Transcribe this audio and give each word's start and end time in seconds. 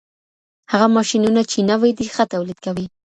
هغه 0.71 0.87
ماشينونه 0.97 1.41
چي 1.51 1.59
نوي 1.71 1.91
دي، 1.97 2.05
ښه 2.13 2.23
توليد 2.31 2.59
کوي. 2.65 2.85